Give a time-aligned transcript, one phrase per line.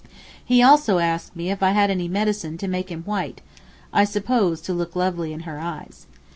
[0.43, 3.39] He also asked me if I had any medicine to make him white,
[3.93, 6.07] I suppose to look lovely in her eyes.